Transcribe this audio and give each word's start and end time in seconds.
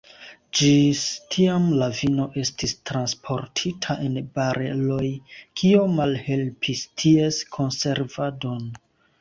Ĝis 0.59 1.01
tiam 1.33 1.67
la 1.81 1.89
vino 1.99 2.25
estis 2.45 2.73
transportita 2.91 3.97
en 4.07 4.17
bareloj, 4.39 5.05
kio 5.61 5.85
malhelpis 6.01 6.83
ties 7.05 7.43
konservadon. 7.59 8.69